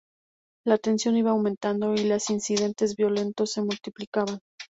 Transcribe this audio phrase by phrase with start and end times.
[0.65, 4.39] La tensión iba aumentando y los incidentes violentos se multiplicaban.